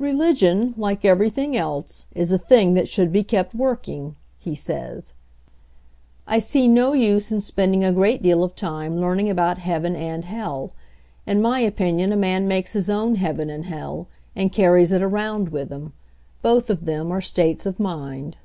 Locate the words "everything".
1.04-1.56